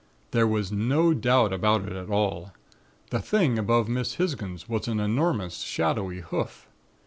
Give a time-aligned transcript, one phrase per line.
[0.31, 2.53] There was no doubt about it at all,
[3.11, 6.65] the thing above Miss Hisgins was an enormous, shadowy hoof.